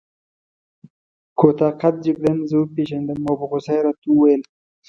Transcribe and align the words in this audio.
کوتاه 1.39 1.73
قد 1.81 1.95
جګړن 2.05 2.37
زه 2.49 2.55
وپېژندم 2.57 3.19
او 3.29 3.35
په 3.39 3.45
غوسه 3.49 3.71
يې 3.77 3.81
راته 3.85 4.05
وکتل. 4.11 4.41